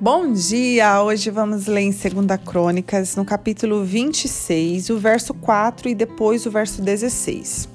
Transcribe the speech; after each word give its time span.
Bom 0.00 0.32
dia! 0.32 1.02
Hoje 1.02 1.28
vamos 1.28 1.66
ler 1.66 1.80
em 1.80 1.90
2 1.90 2.04
Crônicas, 2.46 3.16
no 3.16 3.24
capítulo 3.24 3.82
26, 3.82 4.90
o 4.90 4.96
verso 4.96 5.34
4 5.34 5.88
e 5.88 5.94
depois 5.94 6.46
o 6.46 6.52
verso 6.52 6.80
16. 6.80 7.68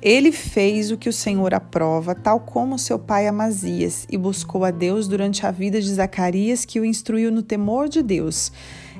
Ele 0.00 0.32
fez 0.32 0.90
o 0.90 0.96
que 0.96 1.10
o 1.10 1.12
Senhor 1.12 1.52
aprova, 1.52 2.14
tal 2.14 2.40
como 2.40 2.78
seu 2.78 2.98
pai 2.98 3.26
Amazias, 3.26 4.06
e 4.10 4.16
buscou 4.16 4.64
a 4.64 4.70
Deus 4.70 5.06
durante 5.06 5.44
a 5.44 5.50
vida 5.50 5.78
de 5.78 5.92
Zacarias, 5.92 6.64
que 6.64 6.80
o 6.80 6.86
instruiu 6.86 7.30
no 7.30 7.42
temor 7.42 7.86
de 7.86 8.02
Deus. 8.02 8.50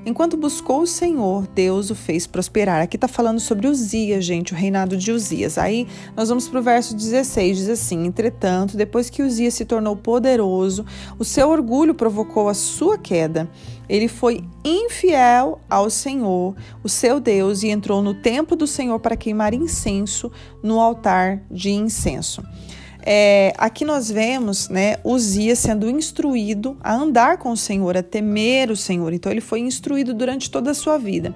Enquanto 0.04 0.36
buscou 0.36 0.82
o 0.82 0.86
Senhor, 0.86 1.46
Deus 1.48 1.90
o 1.90 1.94
fez 1.94 2.26
prosperar. 2.26 2.80
Aqui 2.80 2.96
está 2.96 3.08
falando 3.08 3.40
sobre 3.40 3.66
Uzias, 3.66 4.24
gente, 4.24 4.52
o 4.52 4.56
reinado 4.56 4.96
de 4.96 5.12
Uzias. 5.12 5.58
Aí 5.58 5.86
nós 6.16 6.28
vamos 6.28 6.48
para 6.48 6.60
o 6.60 6.62
verso 6.62 6.96
16, 6.96 7.58
diz 7.58 7.68
assim: 7.68 8.06
Entretanto, 8.06 8.76
depois 8.76 9.10
que 9.10 9.22
Uzias 9.22 9.54
se 9.54 9.64
tornou 9.64 9.96
poderoso, 9.96 10.84
o 11.18 11.24
seu 11.24 11.50
orgulho 11.50 11.94
provocou 11.94 12.48
a 12.48 12.54
sua 12.54 12.96
queda. 12.96 13.48
Ele 13.88 14.08
foi 14.08 14.44
infiel 14.64 15.60
ao 15.68 15.88
Senhor, 15.88 16.54
o 16.82 16.88
seu 16.88 17.18
Deus, 17.18 17.62
e 17.62 17.68
entrou 17.68 18.02
no 18.02 18.14
templo 18.14 18.56
do 18.56 18.66
Senhor 18.66 18.98
para 19.00 19.16
queimar 19.16 19.54
incenso 19.54 20.30
no 20.62 20.80
altar 20.80 21.42
de 21.50 21.70
incenso. 21.70 22.42
É, 23.02 23.52
aqui 23.56 23.84
nós 23.84 24.10
vemos 24.10 24.68
né, 24.68 24.96
Uzias 25.04 25.58
sendo 25.58 25.88
instruído 25.88 26.76
a 26.80 26.94
andar 26.94 27.38
com 27.38 27.52
o 27.52 27.56
Senhor, 27.56 27.96
a 27.96 28.02
temer 28.02 28.70
o 28.70 28.76
Senhor. 28.76 29.12
Então 29.12 29.30
ele 29.30 29.40
foi 29.40 29.60
instruído 29.60 30.12
durante 30.12 30.50
toda 30.50 30.70
a 30.70 30.74
sua 30.74 30.98
vida. 30.98 31.34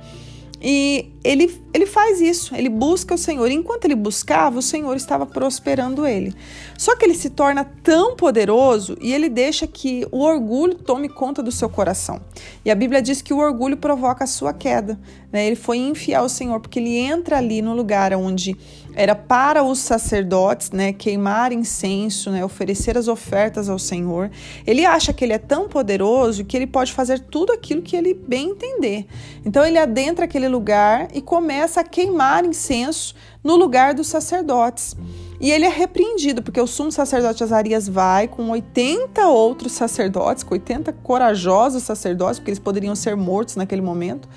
E 0.65 1.11
ele, 1.25 1.61
ele 1.75 1.87
faz 1.87 2.21
isso, 2.21 2.55
ele 2.55 2.69
busca 2.69 3.17
o 3.17 3.19
Senhor. 3.19 3.51
Enquanto 3.51 3.85
ele 3.85 3.97
buscava, 3.97 4.61
o 4.61 4.63
Senhor 4.63 4.95
estava 4.95 5.27
prosperando 5.27 6.07
ele. 6.07 6.33
Só 6.79 6.95
que 6.95 7.05
ele 7.05 7.15
se 7.15 7.31
torna 7.31 7.65
tão 7.83 8.15
poderoso 8.15 8.97
e 9.01 9.13
ele 9.13 9.29
deixa 9.29 9.67
que 9.67 10.07
o 10.13 10.21
orgulho 10.21 10.77
tome 10.77 11.09
conta 11.09 11.43
do 11.43 11.51
seu 11.51 11.69
coração. 11.69 12.21
E 12.65 12.71
a 12.71 12.77
Bíblia 12.77 13.03
diz 13.03 13.21
que 13.21 13.35
o 13.35 13.39
orgulho 13.39 13.77
provoca 13.77 14.23
a 14.23 14.27
sua 14.27 14.53
queda. 14.53 15.01
Né? 15.33 15.47
Ele 15.47 15.57
foi 15.57 15.79
infiel 15.79 16.23
ao 16.23 16.29
Senhor, 16.29 16.61
porque 16.61 16.79
ele 16.79 16.97
entra 16.97 17.39
ali 17.39 17.63
no 17.63 17.75
lugar 17.75 18.13
onde 18.13 18.57
era 18.95 19.15
para 19.15 19.63
os 19.63 19.79
sacerdotes 19.79 20.71
né, 20.71 20.93
queimar 20.93 21.51
incenso, 21.51 22.31
né, 22.31 22.45
oferecer 22.45 22.99
as 22.99 23.09
ofertas 23.09 23.71
ao 23.71 23.79
Senhor. 23.79 24.31
Ele 24.67 24.85
acha 24.85 25.13
que 25.15 25.25
ele 25.25 25.33
é 25.33 25.39
tão 25.39 25.67
poderoso 25.67 26.45
que 26.45 26.57
ele 26.57 26.67
pode 26.67 26.93
fazer 26.93 27.19
tudo 27.19 27.53
aquilo 27.53 27.81
que 27.81 27.97
ele 27.97 28.13
bem 28.13 28.51
entender. 28.51 29.07
Então 29.47 29.65
ele 29.65 29.79
adentra 29.79 30.27
aquele 30.27 30.49
lugar 30.49 31.09
e 31.15 31.23
começa 31.23 31.81
a 31.81 31.85
queimar 31.85 32.45
incenso 32.45 33.15
no 33.43 33.57
lugar 33.57 33.95
dos 33.95 34.09
sacerdotes. 34.09 34.95
E 35.41 35.51
ele 35.51 35.65
é 35.65 35.71
repreendido, 35.71 36.43
porque 36.43 36.61
o 36.61 36.67
sumo 36.67 36.93
sacerdote 36.93 37.43
Azarias 37.43 37.89
vai 37.89 38.29
com 38.29 38.51
80 38.51 39.27
outros 39.27 39.73
sacerdotes, 39.73 40.45
com 40.45 40.55
80 40.55 40.93
corajosos 41.03 41.83
sacerdotes, 41.83 42.39
porque 42.39 42.51
eles 42.51 42.61
poderiam 42.61 42.95
ser 42.95 43.17
mortos 43.17 43.57
naquele 43.57 43.83
momento 43.83 44.29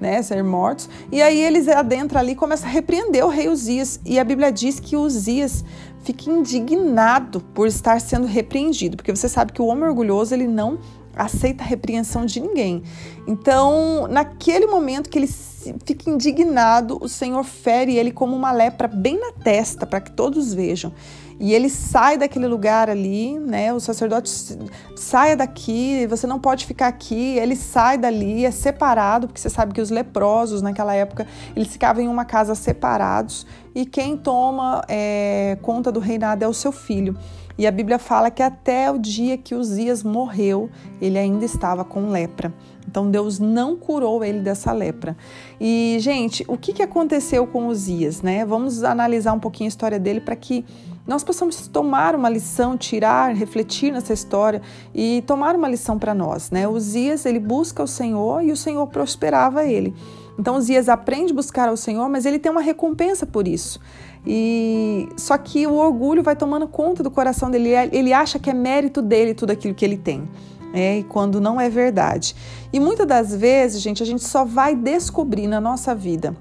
né, 0.00 0.22
ser 0.22 0.42
mortos. 0.42 0.88
E 1.10 1.20
aí 1.20 1.40
eles 1.40 1.68
adentram 1.68 2.20
ali 2.20 2.32
e 2.32 2.36
começam 2.36 2.68
a 2.68 2.72
repreender 2.72 3.24
o 3.24 3.28
rei 3.28 3.48
Uzias. 3.48 4.00
E 4.04 4.18
a 4.18 4.24
Bíblia 4.24 4.50
diz 4.52 4.78
que 4.80 4.96
Uzias 4.96 5.64
fica 6.02 6.30
indignado 6.30 7.40
por 7.40 7.66
estar 7.66 8.00
sendo 8.00 8.26
repreendido, 8.26 8.96
porque 8.96 9.14
você 9.14 9.28
sabe 9.28 9.52
que 9.52 9.60
o 9.60 9.66
homem 9.66 9.84
orgulhoso 9.84 10.34
ele 10.34 10.46
não 10.46 10.78
aceita 11.18 11.64
a 11.64 11.66
repreensão 11.66 12.24
de 12.24 12.40
ninguém. 12.40 12.82
Então, 13.26 14.06
naquele 14.08 14.66
momento 14.66 15.10
que 15.10 15.18
ele 15.18 15.28
fica 15.84 16.08
indignado, 16.08 16.98
o 17.00 17.08
Senhor 17.08 17.42
fere 17.44 17.96
ele 17.96 18.12
como 18.12 18.34
uma 18.34 18.52
lepra 18.52 18.88
bem 18.88 19.18
na 19.18 19.32
testa, 19.32 19.84
para 19.84 20.00
que 20.00 20.12
todos 20.12 20.54
vejam. 20.54 20.92
E 21.40 21.54
ele 21.54 21.68
sai 21.68 22.18
daquele 22.18 22.48
lugar 22.48 22.90
ali, 22.90 23.38
né? 23.38 23.72
O 23.72 23.78
sacerdote 23.78 24.28
saia 24.96 25.36
daqui, 25.36 26.04
você 26.08 26.26
não 26.26 26.40
pode 26.40 26.66
ficar 26.66 26.88
aqui. 26.88 27.36
Ele 27.38 27.54
sai 27.54 27.96
dali, 27.96 28.44
é 28.44 28.50
separado, 28.50 29.28
porque 29.28 29.40
você 29.40 29.48
sabe 29.48 29.72
que 29.72 29.80
os 29.80 29.88
leprosos 29.88 30.62
naquela 30.62 30.94
época 30.94 31.28
eles 31.54 31.68
ficavam 31.68 32.02
em 32.02 32.08
uma 32.08 32.24
casa 32.24 32.56
separados 32.56 33.46
e 33.72 33.86
quem 33.86 34.16
toma 34.16 34.82
é, 34.88 35.56
conta 35.62 35.92
do 35.92 36.00
reinado 36.00 36.44
é 36.44 36.48
o 36.48 36.54
seu 36.54 36.72
filho. 36.72 37.16
E 37.58 37.66
a 37.66 37.72
Bíblia 37.72 37.98
fala 37.98 38.30
que 38.30 38.42
até 38.42 38.88
o 38.88 38.98
dia 38.98 39.36
que 39.36 39.52
Uzias 39.52 40.04
morreu, 40.04 40.70
ele 41.00 41.18
ainda 41.18 41.44
estava 41.44 41.84
com 41.84 42.08
lepra. 42.08 42.54
Então 42.86 43.10
Deus 43.10 43.40
não 43.40 43.76
curou 43.76 44.24
ele 44.24 44.38
dessa 44.38 44.72
lepra. 44.72 45.16
E, 45.60 45.96
gente, 45.98 46.44
o 46.46 46.56
que, 46.56 46.72
que 46.72 46.82
aconteceu 46.82 47.46
com 47.48 47.66
Uzias, 47.66 48.22
né? 48.22 48.46
Vamos 48.46 48.84
analisar 48.84 49.32
um 49.32 49.40
pouquinho 49.40 49.66
a 49.66 49.68
história 49.68 49.98
dele 49.98 50.20
para 50.20 50.36
que 50.36 50.64
nós 51.04 51.24
possamos 51.24 51.66
tomar 51.66 52.14
uma 52.14 52.28
lição, 52.28 52.76
tirar, 52.76 53.34
refletir 53.34 53.92
nessa 53.92 54.12
história 54.12 54.62
e 54.94 55.24
tomar 55.26 55.56
uma 55.56 55.68
lição 55.68 55.98
para 55.98 56.14
nós, 56.14 56.50
né? 56.50 56.68
Uzias, 56.68 57.26
ele 57.26 57.40
busca 57.40 57.82
o 57.82 57.88
Senhor 57.88 58.42
e 58.42 58.52
o 58.52 58.56
Senhor 58.56 58.86
prosperava 58.86 59.64
ele. 59.64 59.94
Então 60.38 60.56
Uzias 60.56 60.88
aprende 60.88 61.32
a 61.32 61.34
buscar 61.34 61.68
ao 61.68 61.76
Senhor, 61.76 62.08
mas 62.08 62.24
ele 62.24 62.38
tem 62.38 62.50
uma 62.50 62.60
recompensa 62.60 63.26
por 63.26 63.48
isso. 63.48 63.80
E 64.26 65.08
só 65.16 65.36
que 65.36 65.66
o 65.66 65.74
orgulho 65.74 66.22
vai 66.22 66.36
tomando 66.36 66.68
conta 66.68 67.02
do 67.02 67.10
coração 67.10 67.50
dele. 67.50 67.70
Ele 67.92 68.12
acha 68.12 68.38
que 68.38 68.48
é 68.48 68.54
mérito 68.54 69.02
dele 69.02 69.34
tudo 69.34 69.50
aquilo 69.50 69.74
que 69.74 69.84
ele 69.84 69.96
tem. 69.96 70.28
É, 70.72 70.98
e 70.98 71.04
quando 71.04 71.40
não 71.40 71.60
é 71.60 71.68
verdade. 71.68 72.36
E 72.72 72.78
muitas 72.78 73.06
das 73.06 73.34
vezes, 73.34 73.80
gente, 73.80 74.02
a 74.02 74.06
gente 74.06 74.22
só 74.22 74.44
vai 74.44 74.76
descobrir 74.76 75.46
na 75.46 75.60
nossa 75.60 75.94
vida 75.94 76.36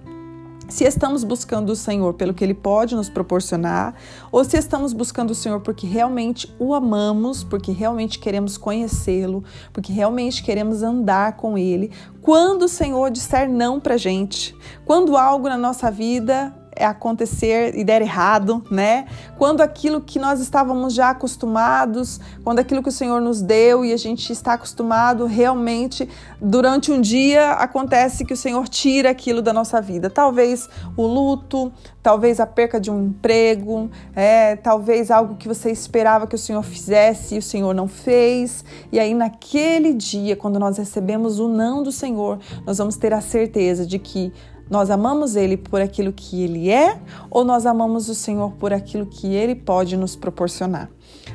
se 0.68 0.84
estamos 0.84 1.24
buscando 1.24 1.72
o 1.72 1.76
Senhor 1.76 2.14
pelo 2.14 2.34
que 2.34 2.44
Ele 2.44 2.54
pode 2.54 2.96
nos 2.96 3.10
proporcionar, 3.10 3.96
ou 4.32 4.44
se 4.44 4.58
estamos 4.58 4.94
buscando 4.94 5.32
o 5.32 5.36
Senhor 5.36 5.62
porque 5.62 5.88
realmente 5.88 6.54
o 6.60 6.74
amamos, 6.74 7.44
porque 7.44 7.72
realmente 7.72 8.20
queremos 8.20 8.58
conhecê-lo, 8.58 9.44
porque 9.72 9.94
realmente 9.94 10.44
queremos 10.44 10.84
andar 10.84 11.38
com 11.38 11.58
Ele. 11.58 11.92
Quando 12.22 12.64
o 12.64 12.68
Senhor 12.68 13.10
disser 13.10 13.50
não 13.50 13.80
para 13.80 13.98
gente, 13.98 14.56
quando 14.86 15.16
algo 15.16 15.48
na 15.48 15.58
nossa 15.58 15.90
vida 15.90 16.54
acontecer 16.86 17.78
e 17.78 17.84
der 17.84 18.02
errado, 18.02 18.64
né? 18.70 19.06
Quando 19.38 19.62
aquilo 19.62 20.02
que 20.02 20.20
nós 20.20 20.40
estávamos 20.40 20.94
já 20.94 21.10
acostumados, 21.10 22.20
quando 22.44 22.60
aquilo 22.60 22.82
que 22.82 22.90
o 22.90 22.92
Senhor 22.92 23.22
nos 23.22 23.42
deu 23.42 23.84
e 23.84 23.94
a 23.94 23.98
gente 23.98 24.32
está 24.32 24.54
acostumado, 24.54 25.26
realmente 25.26 26.08
durante 26.42 26.92
um 26.92 27.02
dia 27.02 27.54
acontece 27.54 28.26
que 28.26 28.34
o 28.34 28.38
Senhor 28.38 28.68
tira 28.68 29.10
aquilo 29.10 29.42
da 29.42 29.54
nossa 29.54 29.82
vida. 29.82 30.10
Talvez 30.10 30.70
o 30.96 31.06
luto, 31.06 31.72
talvez 32.02 32.40
a 32.40 32.46
perca 32.46 32.80
de 32.80 32.90
um 32.90 33.08
emprego, 33.08 33.90
é, 34.16 34.56
talvez 34.56 35.12
algo 35.12 35.36
que 35.36 35.48
você 35.48 35.72
esperava 35.72 36.28
que 36.28 36.36
o 36.36 36.40
Senhor 36.40 36.64
fizesse 36.64 37.36
e 37.36 37.38
o 37.38 37.42
Senhor 37.42 37.74
não 37.74 37.88
fez. 37.88 38.64
E 38.92 39.00
aí 39.00 39.14
naquele 39.14 39.94
dia, 39.94 40.36
quando 40.36 40.60
nós 40.60 40.78
recebemos 40.78 41.40
o 41.40 41.48
não 41.48 41.84
do 41.84 41.92
Senhor, 41.92 42.40
nós 42.66 42.78
vamos 42.78 42.96
ter 42.96 43.14
a 43.14 43.22
certeza 43.22 43.86
de 43.86 44.00
que 44.00 44.32
nós 44.70 44.90
amamos 44.90 45.36
Ele 45.36 45.58
por 45.58 45.82
aquilo 45.82 46.12
que 46.14 46.44
Ele 46.44 46.70
é 46.70 47.00
ou 47.30 47.44
nós 47.44 47.66
amamos 47.66 48.10
o 48.10 48.16
Senhor 48.16 48.52
por 48.54 48.74
aquilo 48.74 49.06
que 49.06 49.34
Ele 49.34 49.56
pode 49.56 49.96
nos 49.96 50.16
proporcionar? 50.16 50.90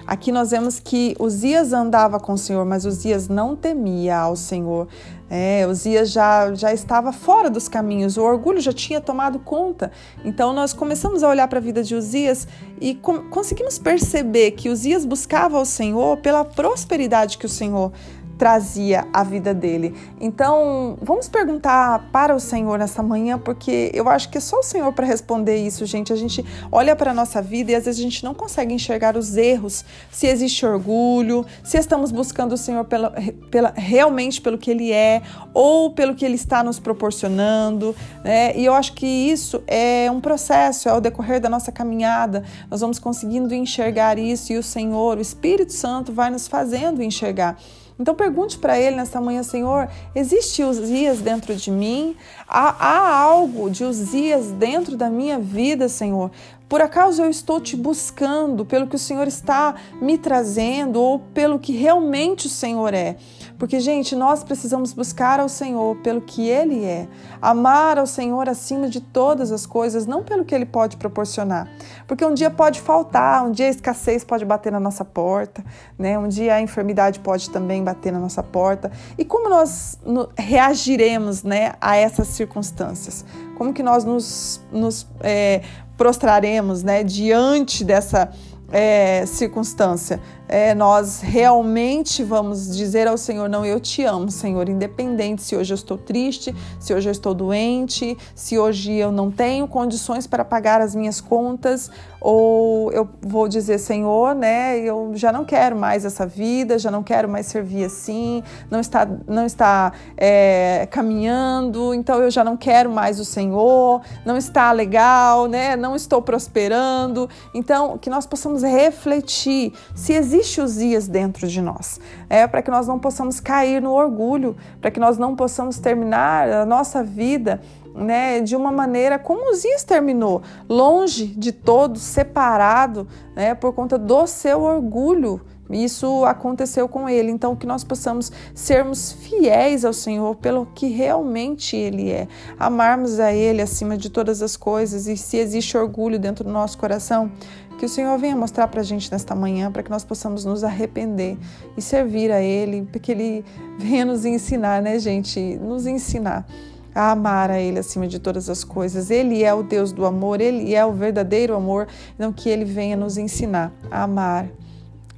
Aqui 0.06 0.32
nós 0.32 0.50
vemos 0.50 0.80
que 0.80 1.14
Uzias 1.18 1.72
andava 1.72 2.18
com 2.18 2.32
o 2.32 2.38
Senhor, 2.38 2.64
mas 2.64 2.84
Uzias 2.84 3.28
não 3.28 3.54
temia 3.54 4.18
ao 4.18 4.34
Senhor. 4.34 4.88
É, 5.30 5.66
Uzias 5.66 6.10
já, 6.10 6.52
já 6.54 6.72
estava 6.74 7.12
fora 7.12 7.48
dos 7.48 7.68
caminhos, 7.68 8.16
o 8.16 8.22
orgulho 8.22 8.60
já 8.60 8.72
tinha 8.72 9.00
tomado 9.00 9.38
conta. 9.38 9.90
Então 10.24 10.52
nós 10.52 10.72
começamos 10.72 11.22
a 11.22 11.28
olhar 11.28 11.48
para 11.48 11.58
a 11.58 11.62
vida 11.62 11.82
de 11.82 11.94
Uzias 11.94 12.46
e 12.80 12.94
com, 12.94 13.30
conseguimos 13.30 13.78
perceber 13.78 14.50
que 14.52 14.68
Uzias 14.68 15.06
buscava 15.06 15.58
o 15.58 15.64
Senhor 15.64 16.18
pela 16.18 16.44
prosperidade 16.44 17.38
que 17.38 17.46
o 17.46 17.48
Senhor 17.48 17.92
trazia 18.38 19.06
a 19.12 19.22
vida 19.22 19.54
dele. 19.54 19.94
Então, 20.20 20.96
vamos 21.00 21.28
perguntar 21.28 22.08
para 22.12 22.34
o 22.34 22.40
Senhor 22.40 22.78
nessa 22.78 23.02
manhã, 23.02 23.38
porque 23.38 23.90
eu 23.94 24.08
acho 24.08 24.28
que 24.28 24.38
é 24.38 24.40
só 24.40 24.58
o 24.58 24.62
Senhor 24.62 24.92
para 24.92 25.06
responder 25.06 25.56
isso, 25.56 25.86
gente. 25.86 26.12
A 26.12 26.16
gente 26.16 26.44
olha 26.70 26.96
para 26.96 27.10
a 27.10 27.14
nossa 27.14 27.40
vida 27.40 27.72
e 27.72 27.74
às 27.74 27.84
vezes 27.84 28.00
a 28.00 28.02
gente 28.02 28.24
não 28.24 28.34
consegue 28.34 28.74
enxergar 28.74 29.16
os 29.16 29.36
erros, 29.36 29.84
se 30.10 30.26
existe 30.26 30.64
orgulho, 30.66 31.46
se 31.62 31.78
estamos 31.78 32.10
buscando 32.10 32.52
o 32.52 32.56
Senhor 32.56 32.84
pela, 32.84 33.14
pela, 33.50 33.72
realmente 33.76 34.40
pelo 34.40 34.58
que 34.58 34.70
Ele 34.70 34.92
é 34.92 35.22
ou 35.54 35.92
pelo 35.92 36.14
que 36.14 36.24
Ele 36.24 36.34
está 36.34 36.64
nos 36.64 36.78
proporcionando. 36.78 37.94
Né? 38.24 38.56
E 38.56 38.64
eu 38.64 38.74
acho 38.74 38.94
que 38.94 39.06
isso 39.06 39.62
é 39.66 40.10
um 40.10 40.20
processo, 40.20 40.88
é 40.88 40.92
o 40.92 41.00
decorrer 41.00 41.40
da 41.40 41.48
nossa 41.48 41.70
caminhada. 41.70 42.44
Nós 42.70 42.80
vamos 42.80 42.98
conseguindo 42.98 43.54
enxergar 43.54 44.18
isso 44.18 44.52
e 44.52 44.58
o 44.58 44.62
Senhor, 44.62 45.18
o 45.18 45.20
Espírito 45.20 45.72
Santo, 45.72 46.12
vai 46.12 46.30
nos 46.30 46.48
fazendo 46.48 47.02
enxergar. 47.02 47.56
Então 47.98 48.14
pergunte 48.14 48.58
para 48.58 48.78
ele 48.78 48.96
nesta 48.96 49.20
manhã, 49.20 49.42
Senhor, 49.42 49.88
existe 50.14 50.62
Uzias 50.62 51.20
dentro 51.20 51.54
de 51.54 51.70
mim? 51.70 52.16
Há, 52.48 52.70
há 52.78 53.18
algo 53.18 53.70
de 53.70 53.84
Uzias 53.84 54.50
dentro 54.52 54.96
da 54.96 55.08
minha 55.08 55.38
vida, 55.38 55.88
Senhor? 55.88 56.30
Por 56.68 56.80
acaso 56.80 57.22
eu 57.22 57.30
estou 57.30 57.60
te 57.60 57.76
buscando 57.76 58.64
pelo 58.64 58.86
que 58.86 58.96
o 58.96 58.98
Senhor 58.98 59.28
está 59.28 59.74
me 60.00 60.16
trazendo 60.16 61.00
ou 61.00 61.18
pelo 61.18 61.58
que 61.58 61.72
realmente 61.72 62.46
o 62.46 62.50
Senhor 62.50 62.94
é? 62.94 63.16
Porque, 63.62 63.78
gente, 63.78 64.16
nós 64.16 64.42
precisamos 64.42 64.92
buscar 64.92 65.38
ao 65.38 65.48
Senhor 65.48 65.94
pelo 65.98 66.20
que 66.20 66.48
Ele 66.48 66.84
é, 66.84 67.06
amar 67.40 67.96
ao 67.96 68.08
Senhor 68.08 68.48
acima 68.48 68.88
de 68.88 69.00
todas 69.00 69.52
as 69.52 69.66
coisas, 69.66 70.04
não 70.04 70.24
pelo 70.24 70.44
que 70.44 70.52
Ele 70.52 70.66
pode 70.66 70.96
proporcionar. 70.96 71.68
Porque 72.08 72.24
um 72.24 72.34
dia 72.34 72.50
pode 72.50 72.80
faltar, 72.80 73.44
um 73.46 73.52
dia 73.52 73.66
a 73.66 73.70
escassez 73.70 74.24
pode 74.24 74.44
bater 74.44 74.72
na 74.72 74.80
nossa 74.80 75.04
porta, 75.04 75.64
né? 75.96 76.18
um 76.18 76.26
dia 76.26 76.54
a 76.54 76.60
enfermidade 76.60 77.20
pode 77.20 77.50
também 77.50 77.84
bater 77.84 78.12
na 78.12 78.18
nossa 78.18 78.42
porta 78.42 78.90
e 79.16 79.24
como 79.24 79.48
nós 79.48 79.96
reagiremos 80.36 81.44
né, 81.44 81.74
a 81.80 81.94
essas 81.94 82.26
circunstâncias. 82.28 83.24
Como 83.56 83.72
que 83.72 83.82
nós 83.82 84.04
nos, 84.04 84.60
nos 84.72 85.06
é, 85.20 85.62
prostraremos 86.02 86.82
né, 86.82 87.04
diante 87.04 87.84
dessa 87.84 88.28
é, 88.72 89.24
circunstância 89.24 90.18
é, 90.52 90.74
nós 90.74 91.22
realmente 91.22 92.22
vamos 92.22 92.76
dizer 92.76 93.08
ao 93.08 93.16
Senhor: 93.16 93.48
Não, 93.48 93.64
eu 93.64 93.80
te 93.80 94.04
amo, 94.04 94.30
Senhor, 94.30 94.68
independente 94.68 95.42
se 95.42 95.56
hoje 95.56 95.72
eu 95.72 95.74
estou 95.76 95.96
triste, 95.96 96.54
se 96.78 96.92
hoje 96.92 97.08
eu 97.08 97.12
estou 97.12 97.32
doente, 97.32 98.18
se 98.34 98.58
hoje 98.58 98.92
eu 98.92 99.10
não 99.10 99.30
tenho 99.30 99.66
condições 99.66 100.26
para 100.26 100.44
pagar 100.44 100.82
as 100.82 100.94
minhas 100.94 101.22
contas, 101.22 101.90
ou 102.20 102.92
eu 102.92 103.08
vou 103.22 103.48
dizer: 103.48 103.78
Senhor, 103.78 104.34
né, 104.34 104.78
eu 104.78 105.12
já 105.14 105.32
não 105.32 105.42
quero 105.42 105.74
mais 105.74 106.04
essa 106.04 106.26
vida, 106.26 106.78
já 106.78 106.90
não 106.90 107.02
quero 107.02 107.30
mais 107.30 107.46
servir 107.46 107.84
assim, 107.84 108.42
não 108.70 108.78
está, 108.78 109.08
não 109.26 109.46
está 109.46 109.90
é, 110.18 110.86
caminhando, 110.90 111.94
então 111.94 112.20
eu 112.20 112.30
já 112.30 112.44
não 112.44 112.58
quero 112.58 112.90
mais 112.90 113.18
o 113.18 113.24
Senhor, 113.24 114.02
não 114.22 114.36
está 114.36 114.70
legal, 114.70 115.46
né, 115.46 115.76
não 115.76 115.96
estou 115.96 116.20
prosperando. 116.20 117.26
Então, 117.54 117.96
que 117.96 118.10
nós 118.10 118.26
possamos 118.26 118.62
refletir 118.62 119.72
se 119.94 120.12
existe 120.12 120.41
existe 120.42 120.60
Uzias 120.60 121.08
dentro 121.08 121.46
de 121.46 121.62
nós. 121.62 122.00
É 122.28 122.46
para 122.46 122.60
que 122.60 122.70
nós 122.70 122.86
não 122.86 122.98
possamos 122.98 123.40
cair 123.40 123.80
no 123.80 123.92
orgulho, 123.92 124.56
para 124.80 124.90
que 124.90 125.00
nós 125.00 125.16
não 125.16 125.34
possamos 125.34 125.78
terminar 125.78 126.50
a 126.50 126.66
nossa 126.66 127.02
vida 127.02 127.60
né, 127.94 128.40
de 128.40 128.56
uma 128.56 128.72
maneira 128.72 129.18
como 129.18 129.52
Uzias 129.52 129.84
terminou, 129.84 130.42
longe 130.68 131.26
de 131.26 131.52
todos, 131.52 132.02
separado, 132.02 133.06
né, 133.36 133.54
por 133.54 133.72
conta 133.72 133.96
do 133.96 134.26
seu 134.26 134.62
orgulho. 134.62 135.40
Isso 135.72 136.24
aconteceu 136.24 136.88
com 136.88 137.08
ele. 137.08 137.30
Então, 137.30 137.56
que 137.56 137.66
nós 137.66 137.82
possamos 137.82 138.30
sermos 138.54 139.12
fiéis 139.12 139.84
ao 139.84 139.92
Senhor 139.92 140.36
pelo 140.36 140.66
que 140.66 140.88
realmente 140.88 141.76
Ele 141.76 142.10
é, 142.10 142.28
amarmos 142.58 143.18
a 143.18 143.32
Ele 143.32 143.62
acima 143.62 143.96
de 143.96 144.10
todas 144.10 144.42
as 144.42 144.56
coisas. 144.56 145.06
E 145.06 145.16
se 145.16 145.36
existe 145.36 145.76
orgulho 145.76 146.18
dentro 146.18 146.44
do 146.44 146.50
nosso 146.50 146.76
coração, 146.78 147.30
que 147.78 147.86
o 147.86 147.88
Senhor 147.88 148.16
venha 148.16 148.36
mostrar 148.36 148.68
para 148.68 148.80
a 148.80 148.84
gente 148.84 149.10
nesta 149.10 149.34
manhã, 149.34 149.70
para 149.72 149.82
que 149.82 149.90
nós 149.90 150.04
possamos 150.04 150.44
nos 150.44 150.62
arrepender 150.62 151.36
e 151.76 151.82
servir 151.82 152.30
a 152.30 152.40
Ele, 152.40 152.82
para 152.82 153.00
que 153.00 153.10
Ele 153.10 153.44
venha 153.78 154.04
nos 154.04 154.24
ensinar, 154.24 154.80
né, 154.80 154.98
gente? 154.98 155.40
Nos 155.56 155.86
ensinar 155.86 156.46
a 156.94 157.10
amar 157.10 157.50
a 157.50 157.58
Ele 157.58 157.78
acima 157.78 158.06
de 158.06 158.18
todas 158.18 158.48
as 158.48 158.62
coisas. 158.62 159.10
Ele 159.10 159.42
é 159.42 159.52
o 159.52 159.62
Deus 159.62 159.92
do 159.92 160.06
amor, 160.06 160.40
Ele 160.40 160.74
é 160.74 160.84
o 160.84 160.92
verdadeiro 160.92 161.56
amor, 161.56 161.88
então 162.14 162.32
que 162.32 162.48
Ele 162.48 162.64
venha 162.64 162.96
nos 162.96 163.16
ensinar 163.16 163.72
a 163.90 164.04
amar 164.04 164.48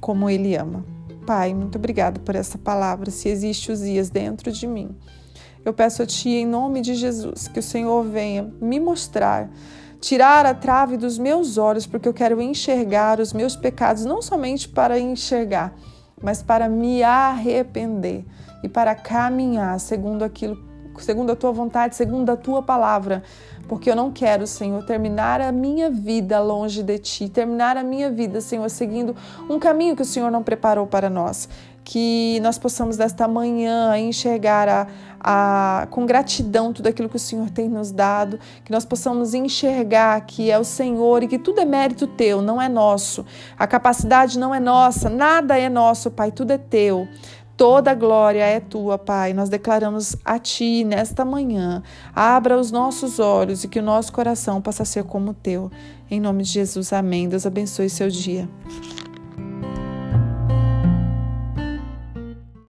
como 0.05 0.29
Ele 0.29 0.55
ama. 0.55 0.85
Pai, 1.25 1.51
muito 1.55 1.79
obrigado 1.79 2.19
por 2.19 2.35
essa 2.35 2.59
palavra. 2.59 3.09
Se 3.09 3.27
existe 3.27 3.71
os 3.71 3.79
dias 3.79 4.07
dentro 4.07 4.51
de 4.51 4.67
mim, 4.67 4.95
eu 5.65 5.73
peço 5.73 6.03
a 6.03 6.05
Ti, 6.05 6.29
em 6.29 6.45
nome 6.45 6.79
de 6.79 6.93
Jesus, 6.93 7.47
que 7.47 7.57
o 7.57 7.63
Senhor 7.63 8.03
venha 8.03 8.53
me 8.61 8.79
mostrar 8.79 9.49
tirar 9.99 10.45
a 10.45 10.53
trave 10.53 10.95
dos 10.95 11.17
meus 11.17 11.57
olhos, 11.57 11.87
porque 11.87 12.07
eu 12.07 12.13
quero 12.13 12.39
enxergar 12.39 13.19
os 13.19 13.33
meus 13.33 13.55
pecados, 13.55 14.05
não 14.05 14.21
somente 14.21 14.69
para 14.69 14.99
enxergar, 14.99 15.73
mas 16.21 16.43
para 16.43 16.69
me 16.69 17.01
arrepender 17.01 18.23
e 18.61 18.69
para 18.69 18.93
caminhar 18.93 19.79
segundo 19.79 20.21
aquilo, 20.21 20.63
segundo 20.99 21.31
a 21.31 21.35
tua 21.35 21.51
vontade, 21.51 21.95
segundo 21.95 22.29
a 22.29 22.35
tua 22.35 22.61
palavra. 22.61 23.23
Porque 23.67 23.89
eu 23.89 23.95
não 23.95 24.11
quero, 24.11 24.45
Senhor, 24.45 24.83
terminar 24.85 25.41
a 25.41 25.51
minha 25.51 25.89
vida 25.89 26.39
longe 26.39 26.83
de 26.83 26.99
ti, 26.99 27.29
terminar 27.29 27.77
a 27.77 27.83
minha 27.83 28.11
vida, 28.11 28.39
Senhor, 28.39 28.69
seguindo 28.69 29.15
um 29.49 29.57
caminho 29.57 29.95
que 29.95 30.03
o 30.03 30.05
Senhor 30.05 30.29
não 30.29 30.43
preparou 30.43 30.85
para 30.85 31.09
nós 31.09 31.49
que 31.85 32.39
nós 32.41 32.57
possamos 32.57 32.97
desta 32.97 33.27
manhã 33.27 33.95
enxergar 33.95 34.67
a, 34.67 34.87
a, 35.19 35.87
com 35.91 36.03
gratidão 36.03 36.73
tudo 36.73 36.87
aquilo 36.87 37.07
que 37.07 37.15
o 37.15 37.19
Senhor 37.19 37.51
tem 37.51 37.69
nos 37.69 37.91
dado, 37.91 38.39
que 38.65 38.71
nós 38.71 38.83
possamos 38.83 39.35
enxergar 39.35 40.19
que 40.21 40.49
é 40.49 40.57
o 40.57 40.63
Senhor 40.63 41.21
e 41.21 41.27
que 41.27 41.37
tudo 41.37 41.61
é 41.61 41.65
mérito 41.65 42.07
teu, 42.07 42.41
não 42.41 42.59
é 42.59 42.67
nosso. 42.67 43.23
A 43.57 43.67
capacidade 43.67 44.39
não 44.39 44.53
é 44.53 44.59
nossa, 44.59 45.11
nada 45.11 45.59
é 45.59 45.69
nosso, 45.69 46.09
Pai, 46.09 46.31
tudo 46.31 46.51
é 46.51 46.57
teu. 46.57 47.07
Toda 47.57 47.93
glória 47.93 48.43
é 48.43 48.59
tua, 48.59 48.97
Pai. 48.97 49.33
Nós 49.33 49.47
declaramos 49.47 50.17
a 50.25 50.37
Ti 50.37 50.83
nesta 50.83 51.23
manhã. 51.23 51.81
Abra 52.13 52.59
os 52.59 52.69
nossos 52.69 53.17
olhos 53.17 53.63
e 53.63 53.67
que 53.69 53.79
o 53.79 53.83
nosso 53.83 54.11
coração 54.11 54.61
possa 54.61 54.83
ser 54.83 55.05
como 55.05 55.31
o 55.31 55.33
teu. 55.33 55.71
Em 56.11 56.19
nome 56.19 56.43
de 56.43 56.49
Jesus, 56.49 56.91
amém. 56.91 57.29
Deus 57.29 57.45
abençoe 57.45 57.89
seu 57.89 58.09
dia. 58.09 58.49